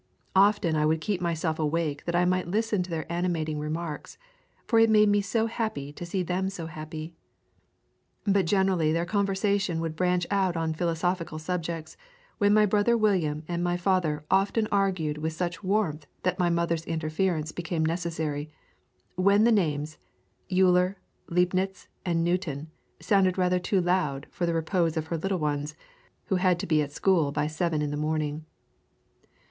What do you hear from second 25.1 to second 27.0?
her little ones, who had to be at